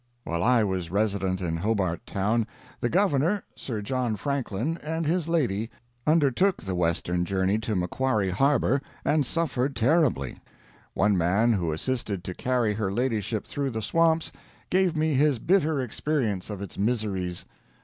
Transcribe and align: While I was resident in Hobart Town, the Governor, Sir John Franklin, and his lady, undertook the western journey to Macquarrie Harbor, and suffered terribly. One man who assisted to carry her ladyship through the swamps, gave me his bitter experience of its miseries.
While 0.23 0.41
I 0.41 0.63
was 0.63 0.89
resident 0.89 1.41
in 1.41 1.57
Hobart 1.57 2.07
Town, 2.07 2.47
the 2.79 2.89
Governor, 2.89 3.43
Sir 3.55 3.83
John 3.83 4.15
Franklin, 4.15 4.79
and 4.81 5.05
his 5.05 5.27
lady, 5.29 5.69
undertook 6.07 6.63
the 6.63 6.73
western 6.73 7.23
journey 7.23 7.59
to 7.59 7.75
Macquarrie 7.75 8.31
Harbor, 8.31 8.81
and 9.05 9.23
suffered 9.27 9.75
terribly. 9.75 10.39
One 10.95 11.15
man 11.15 11.53
who 11.53 11.71
assisted 11.71 12.23
to 12.23 12.33
carry 12.33 12.73
her 12.73 12.91
ladyship 12.91 13.45
through 13.45 13.69
the 13.69 13.83
swamps, 13.83 14.31
gave 14.71 14.97
me 14.97 15.13
his 15.13 15.37
bitter 15.37 15.79
experience 15.79 16.49
of 16.49 16.63
its 16.63 16.79
miseries. 16.79 17.45